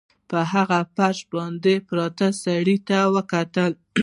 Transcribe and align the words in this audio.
هغه 0.53 0.77
په 0.83 0.91
فرش 0.95 1.19
باندې 1.33 1.73
پروت 1.87 2.19
سړي 2.43 2.77
ته 2.87 2.97
وکتل 3.15 3.71